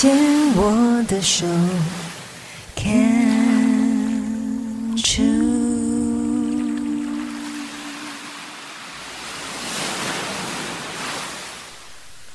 [0.00, 0.16] 牵
[0.56, 1.46] 我的手
[2.74, 2.96] ，Can
[4.96, 5.28] true。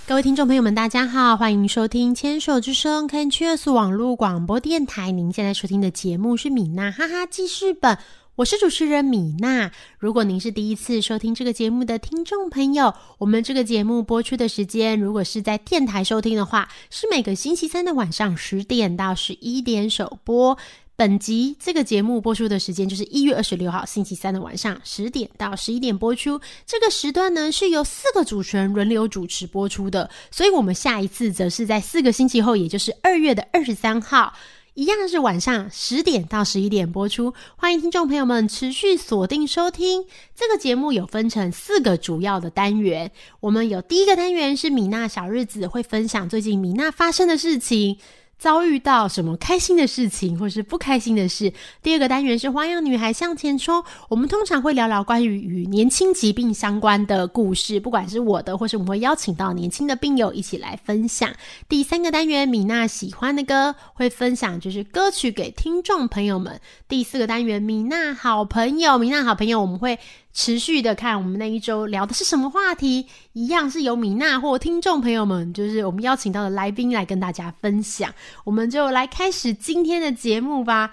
[0.06, 5.10] 各位听众朋友们，大家好，欢迎收听《牵手之声》Can Cheers 网络广播电台。
[5.10, 7.98] 您现在收听的节目是米娜哈哈记事本，
[8.38, 9.72] 我是主持人米娜。
[9.98, 20.58] 如果您是第一次收听这个节目的听众朋友，我们这个节目播出的时间，如果是在电台收听的话，是每个星期三的晚上十点到十一点首播。
[20.98, 26.42] 本集这个节目播出的时间就是一月二十六号星期三的晚上十点到十一点播出。
[26.66, 34.34] 这个时段呢是由四个主持人轮流主持播出的，所以我们下一次则是在四个星期后，也就是二月的二十三号，
[34.76, 37.34] 一样是晚上十点到十一点播出。
[37.56, 40.04] 欢迎听众朋友们持续锁定收听。
[40.36, 43.10] 这个节目有分成四个主要的单元，
[43.40, 47.98] 我们有第一个单元是米娜小日子，会分享最近米娜发生的事情。
[48.38, 51.54] 遭遇到什么开心的事情，或是不开心的事。
[51.82, 61.34] 第二个单元是花样女孩向前冲，我们通常会聊聊关于与年轻疾病相关的故事，不管是我的，或是我们会邀请到年轻的病友一起来分享。
[61.70, 66.60] 第三个单元，米娜喜欢的歌会分享，就是歌曲给听众朋友们。
[66.88, 69.98] 第四个单元，米娜好朋友，米娜好朋友，我们会。
[70.36, 78.14] 持续的看我们那一周聊的是什么话题，一样是由米娜或听众朋友们，就是我们邀请到的来宾来跟大家分享。
[78.44, 80.92] 我们就来开始今天的节目吧。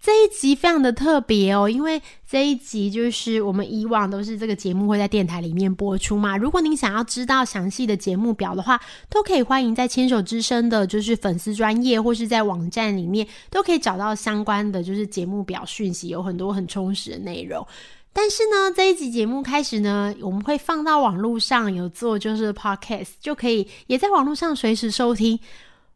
[0.00, 6.36] 这一集非常的特别哦，因为这一集就是我们以往都是这个节目会在电台里面播出嘛。
[6.36, 17.66] 如果您想要知道详细的节目表的话，都可以欢迎在牵手之声的，就是粉丝专业或是在网站里面都可以找到相关的就是节目表讯息，有很多很充实的内容。
[18.12, 25.38] 但是呢，这一集节目开始呢，我们会放到网络上，有做就是 podcast，就可以也在网络上随时收听。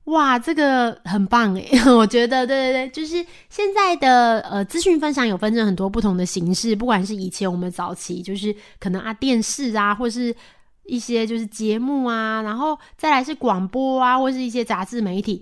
[0.05, 10.35] 哇，这个很棒诶， 我觉得，对对对，就是现在的呃资讯分享有分成很多不同的形式，不管是以前我们早期就是可能啊电视啊，或是
[10.85, 15.41] 一些就是节目啊，然后再来是广播啊，或是一些杂志媒体。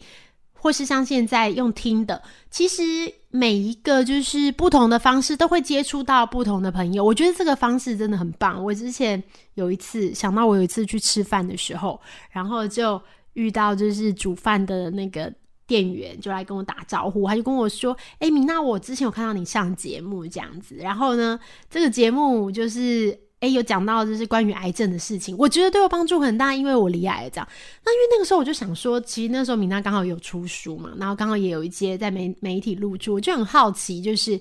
[0.60, 2.82] 或是像现在用听的，其实
[3.31, 7.03] 每一个就是不同的方式，都会接触到不同的朋友。
[7.03, 8.62] 我觉得这个方式真的很棒。
[8.62, 9.22] 我之前
[9.54, 11.98] 有一次想到，我有一次去吃饭的时候，
[12.31, 13.00] 然后就
[13.32, 15.32] 遇到就是煮饭的那个
[15.66, 21.41] 店员，就来跟我打招呼，他就跟我说：“哎，米娜，我之前有看到你上节目这样子，然后呢，
[21.71, 27.49] 这个节目就是。”哎，有讲到就是关于癌症的事情，我觉得对我帮助很大，因为我离癌这样。
[27.83, 34.39] 那因为那个时候我就想说，其实那时候米娜刚好有出书嘛，然后刚好也有一些在媒媒体露出，我就很好奇，就是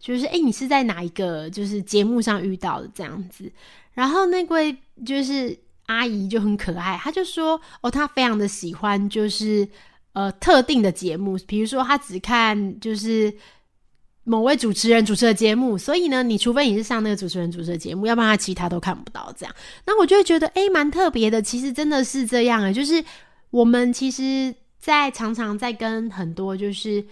[0.00, 3.50] 就是哎，你是在哪一个就是节目上遇到的这样子？
[3.92, 5.56] 然后那位就是
[5.86, 9.68] 阿姨就很可爱，她就说哦，她非常的喜欢就是
[10.12, 13.32] 呃特定的节目，比如说她只看就是。
[14.24, 19.32] 某位主持人主持的节目，所以呢，你除非你是上那个主持人主持的节目，要不然他其他都看不到。
[19.36, 19.54] 这样，
[19.86, 21.40] 那我就会觉得，哎，蛮特别的。
[21.40, 23.02] 其实真的是这样啊，就是
[23.50, 27.04] 我们其实，在常常在跟很多就是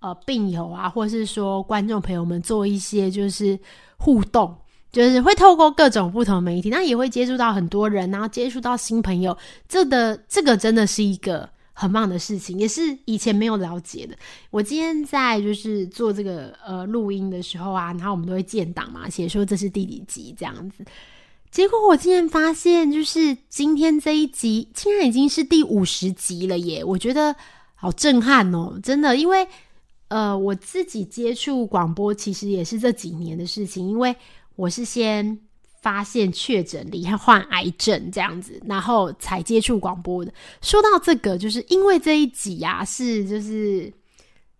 [0.00, 3.58] 呃病友啊，或是说观众朋友们做一些就是
[3.98, 4.56] 互动，
[4.90, 9.36] 就是会透过各种不同媒体，那也会接触到很多人，然后接触到新朋友。
[9.68, 11.48] 这的这个真的是一个。
[11.76, 14.16] 很棒的事情，也是以前没有了解的。
[14.50, 20.84] 我今天在就是做这个呃录音的时候啊，然后我们都会建档嘛，写说这是第几集这样子。
[21.50, 26.82] 结果我竟然发现，就是今天这一集竟然已经是第五十集了耶！
[26.84, 27.34] 我觉得
[27.74, 29.46] 好震撼哦，真的，因为
[30.08, 34.14] 呃我自己接触广播其实也是这几年的事情，因为
[34.56, 35.38] 我是先。
[35.84, 40.32] 发现确诊罹患癌症这样子，然后才接触广播的。
[40.62, 43.92] 说到这个，就是因为这一集啊，是就是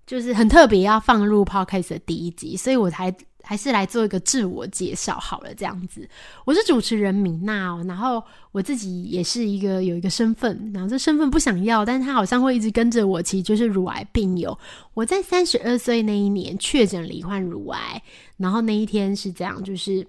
[0.07, 3.11] 就是很特别，要放入 podcast 的第一集，所以我才
[3.43, 5.55] 还是来做一个自我介绍好了。
[5.55, 6.07] 这样子，
[6.45, 8.23] 我是主持人米娜哦，然后
[8.53, 14.59] 我自己也是一个有一个身份，然后这身份不想要，但是他好像会一直跟着我，其实就是乳癌病友。
[14.93, 18.03] 我在三十二岁那一年确诊罹患乳癌，
[18.37, 20.07] 然后那一天是这样，就是。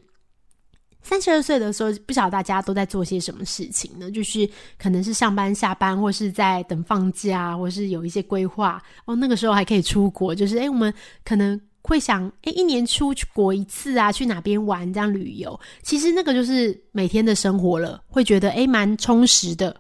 [1.08, 4.10] 三十二岁的时候，不晓得大家都在做些什么事情呢？
[4.10, 9.16] 就是可能是上班、下班，或是在等放假，或是有一些规划哦。
[9.16, 10.92] 那个时候还可以出国，就是诶，我们
[11.24, 15.58] 可能会想，诶，一年出国一次啊，去哪边玩这样旅游。
[15.84, 19.80] 其实那个就是每天的生活了，会觉得诶，蛮充实的。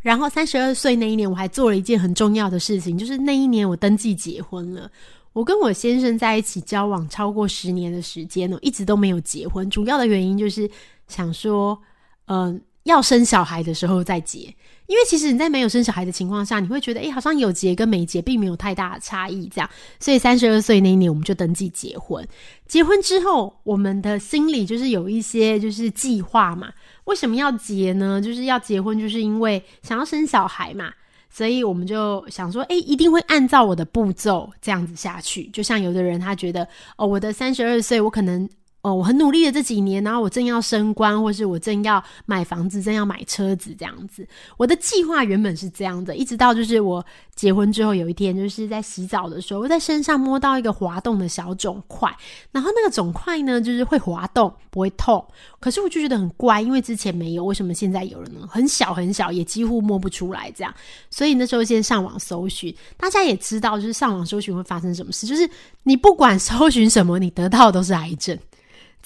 [0.00, 4.90] 然后三十二岁那一年，我还做了一件很重要的事情，就是那一年我登记结婚了。
[5.32, 9.68] 我跟我先生在一起交往超过十年的时间了，一直都没有结婚。
[9.70, 10.68] 主要的原因就是
[11.06, 11.78] 想说，
[12.26, 14.54] 嗯，要生小孩的时候再结。
[14.86, 19.68] 因为其实你在没有生小孩的情况下，你会觉得，哎，好像有结跟没结并没有太大的差异，这样。
[20.00, 22.26] 所以三十二岁那一年，我们就登记结婚。
[22.66, 26.72] 结婚之后，我们的心里就是有一些就是计划嘛。
[27.04, 28.18] 为什么要结呢？
[28.18, 30.90] 就是要结婚，就是因为想要生小孩嘛。
[31.30, 35.44] 所以我们就想说，哎，一定会按照我的步骤这样子下去。
[35.48, 36.66] 就像有的人他觉得，
[36.96, 38.48] 哦，我的三十二岁，我可能。
[38.80, 44.26] 哦，我很努力的这几年，然后我正要升官，或是我正要买房子，正要买车子这样子。
[44.56, 47.04] 我的计划原本是这样的，一直到就是我
[47.34, 52.08] 结婚之后，有一天就是在洗澡的时候，我在身上摸到一个滑动的小肿块，
[52.52, 55.26] 然后那个肿块呢，就是会滑动，不会痛。
[55.58, 58.46] 可是我就觉得很怪，因为之前没有，为什么现在有了呢？
[58.48, 60.72] 很小很小，也几乎摸不出来这样。
[61.10, 65.50] 所以那时候先上网搜寻，大家也知道，就是上网搜寻会发生什么事，就是
[65.82, 68.38] 你不管搜寻什么，你得到的都是癌症。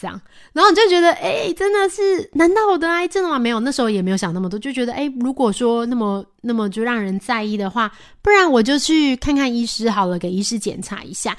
[0.02, 0.20] 这样，
[0.52, 2.28] 然后你就觉得，哎，真的是？
[2.32, 3.38] 难道我得癌症了吗？
[3.38, 11.37] 没有，那时候也没有想那么多，就觉得，哎，如果说那么那么就让人在意的话，不然我就去看看医师好了，给医师检查一下。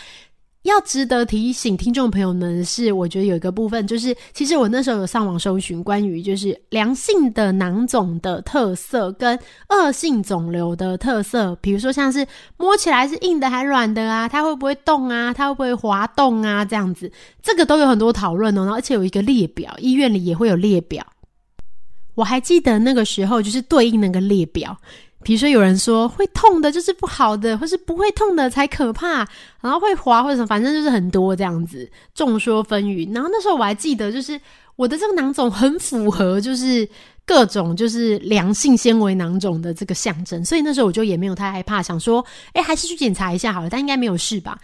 [0.64, 9.38] 要值得提醒听众朋友们是，我觉得有一个部分就是，其实我那时候有上网搜寻关于就是良性的囊肿的特色跟
[9.68, 12.26] 恶性肿瘤的特色，比如说像是
[12.58, 17.12] 摸起来是硬的还软的啊，它会不会动啊，它会不会滑动啊，这样子，
[17.42, 21.06] 这个都有很多讨论哦，然后而且有一个列表，医院里也会有列表。
[22.16, 24.78] 我还记得那个时候就是对应那个列表。
[25.24, 29.28] 比如说，有人说会痛的就是不好的，或是不会痛的才可怕，
[29.62, 33.14] 然后会滑或者什么，反正就是很多这样子，众说纷纭。
[33.14, 34.40] 然后那时候我还记得，就是
[34.76, 36.88] 我的这个囊肿很符合，就是
[37.26, 42.24] 各种就是良性纤维囊肿的这个象征，所以那时候我就也没有太害怕，想说，
[42.54, 44.60] 哎，还是去检查一下好了，但应该没有事吧？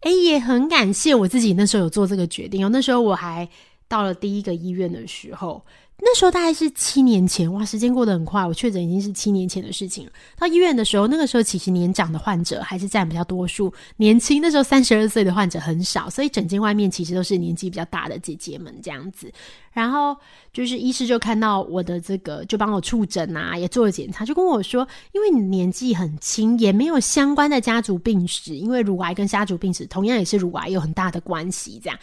[0.00, 2.68] 哎，也很感谢我自己那时候有做这个决定哦。
[2.70, 3.48] 那时候我还
[3.88, 5.64] 到了第一个医院的时候。
[6.06, 8.46] 那时候大概是七年前，哇，时间过得很快。
[8.46, 10.12] 我确诊已经是七年前的事情了。
[10.38, 19.32] 到医院的时候，那个时候其实年长的患者还是占比较多数，年轻那时候三十二岁的患者很少，所以整间外面其实都是年纪比较大的姐姐们这样子。
[19.72, 20.14] 然后
[20.52, 31.98] 就是医师就看到我的这个，就帮我触诊啊，也做了检查，就跟我说，因为你年纪很轻，也没有相关的家族病史，因为乳癌跟家族病史同样也是乳癌有很大的关系，这样。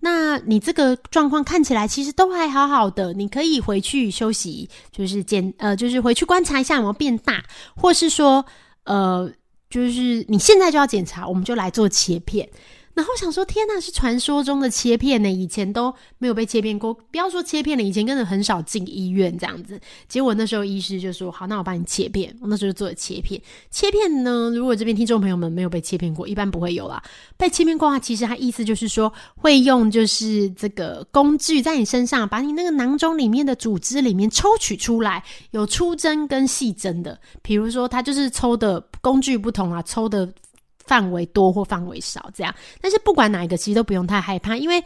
[0.00, 7.42] 那你这个状况看起来其实都还好好的，你可以回去休息，就是检呃，就是回去观察一下有没有变大，
[7.74, 8.44] 或是说
[8.84, 9.30] 呃，
[9.70, 12.48] 就是你现在就要检查，我们就来做切片。
[12.94, 15.28] 然后想说，天呐，是传说中的切片呢！
[15.28, 19.80] 以前都没有被切片过，不要说切片了，以前根本很少进医院这样子。
[20.08, 23.40] 结果那时候医师就说：“好，那我帮你切片。”我那时候就做了切片。
[23.72, 27.02] 切片呢，如果这边听众朋友们没有被切片过，一般不会有啦。
[27.36, 35.20] 被切片过的话，其实它意思就是说，会用就是这个工具在你身上，把你那个囊中里面的组织里面抽取出来，
[35.50, 37.18] 有粗针跟细针的。
[37.42, 40.32] 比如说，它就是抽的工具不同啊，抽的。
[40.86, 44.82] 范围多或范围少，这样，但是不管哪一个，其实都不用太害怕，因为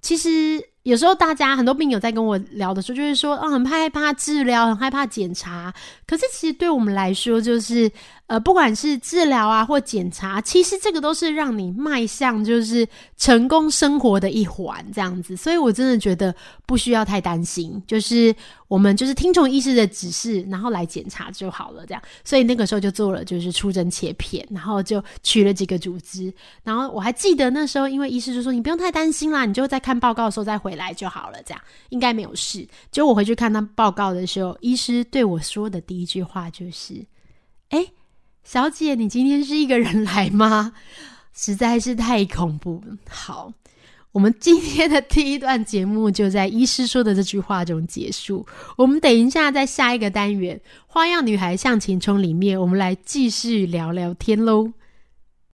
[0.00, 5.72] 其实有时候大家很多病友在跟我聊的时候，就是说，哦，很害怕治疗，很害怕检查，
[6.06, 7.90] 可是其实对我们来说，就是。
[8.28, 12.86] 呃，不管是治疗啊或检查，其实这个都是让你迈向就是
[13.16, 15.34] 成功生活的一环，这样子。
[15.34, 16.34] 所以我真的觉得
[16.66, 18.36] 不需要太担心，就是
[18.68, 22.02] 我们就是听从医师的指示，然后来检查就好了，这样。
[22.22, 26.32] 所以那个时候就做了就是出针切片，然后就取了几个组织，
[26.62, 32.66] 然后我还记得那时候，因为医师就说你不用太担心啦，你就在看报告的时候再回来就好了，这样应该没有事。
[32.92, 37.04] 结果我回去看他报告的时候，医师对我说的第一句话就是
[37.70, 37.86] ：“哎。”
[38.44, 40.72] 小姐，你今天是一个人来吗？
[41.34, 42.96] 实在是太恐怖了。
[43.06, 43.52] 好，
[44.12, 48.44] 我们今天的第一段节目就在医师说的这句话中结束。
[48.76, 54.72] 我们等一下在下一个单元《花样女孩向前冲》里面，我们来继续聊聊天喽。